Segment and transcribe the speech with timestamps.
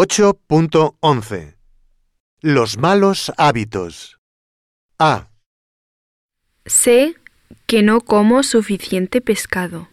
[0.00, 1.56] 8.11
[2.40, 4.20] Los malos hábitos.
[4.96, 5.26] A.
[6.66, 7.16] Sé
[7.66, 9.88] que no como suficiente pescado.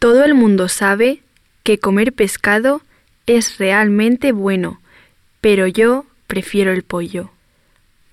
[0.00, 1.20] Todo el mundo sabe
[1.62, 2.80] que comer pescado
[3.26, 4.80] es realmente bueno,
[5.42, 7.32] pero yo prefiero el pollo.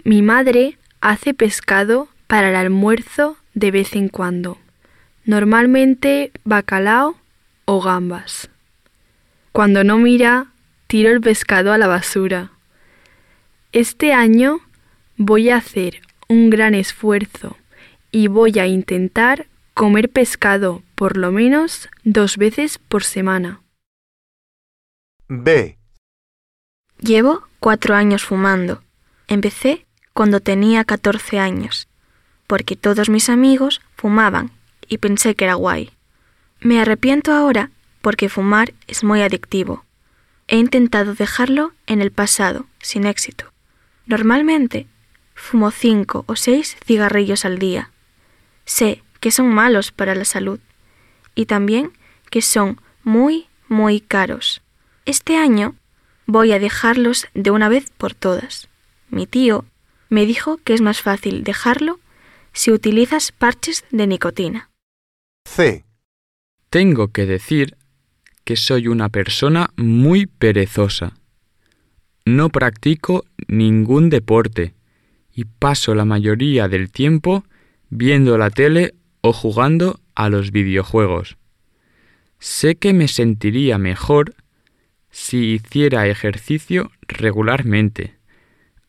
[0.04, 4.58] Mi madre hace pescado para el almuerzo de vez en cuando,
[5.24, 7.16] normalmente bacalao
[7.64, 8.50] o gambas.
[9.54, 10.52] Cuando no mira,
[10.90, 12.52] tiro el pescado a la basura.
[13.72, 14.60] Este año
[15.18, 17.58] voy a hacer un gran esfuerzo
[18.12, 23.62] y voy a intentar comer pescado por lo menos dos veces por semana.
[25.28, 25.78] B.
[27.00, 28.82] Llevo cuatro años fumando.
[29.28, 31.88] Empecé cuando tenía 14 años,
[32.48, 34.50] porque todos mis amigos fumaban
[34.88, 35.92] y pensé que era guay.
[36.62, 37.70] Me arrepiento ahora
[38.02, 39.86] porque fumar es muy adictivo.
[40.52, 43.54] He intentado dejarlo en el pasado, sin éxito.
[44.08, 44.88] Normalmente
[45.36, 47.92] fumo cinco o seis cigarrillos al día.
[48.66, 50.60] Sé que son malos para la salud
[51.36, 51.94] y también
[52.32, 54.64] que son muy, muy caros.
[55.06, 55.76] Este año
[56.26, 58.70] voy a dejarlos de una vez por todas.
[59.10, 59.66] Mi tío
[60.10, 62.00] me dijo que es más fácil dejarlo
[62.54, 64.72] si utilizas parches de nicotina.
[65.46, 65.86] C.
[66.72, 67.78] Tengo que decir
[68.50, 71.14] que soy una persona muy perezosa.
[72.26, 74.74] No practico ningún deporte
[75.32, 77.44] y paso la mayoría del tiempo
[77.92, 81.38] viendo la tele o jugando a los videojuegos.
[82.40, 84.34] Sé que me sentiría mejor
[85.12, 88.16] si hiciera ejercicio regularmente,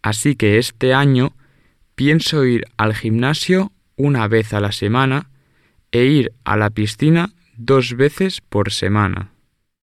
[0.01, 1.35] así que este año
[1.95, 5.29] pienso ir al gimnasio una vez a la semana
[5.93, 9.35] e ir a la piscina dos veces por semana.